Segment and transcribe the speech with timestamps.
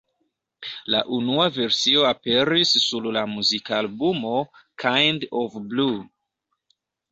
[0.93, 4.35] La unua versio aperis sur la muzikalbumo
[4.87, 5.97] Kind of Blue.